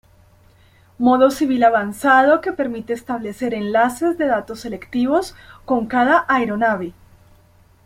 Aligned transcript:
Modo 0.97 1.29
civil 1.29 1.63
avanzado 1.63 2.41
que 2.41 2.53
permite 2.53 2.91
establecer 2.91 3.53
enlaces 3.53 4.17
de 4.17 4.25
datos 4.25 4.61
selectivos 4.61 5.35
con 5.63 5.85
cada 5.85 6.25
aeronave. 6.27 6.93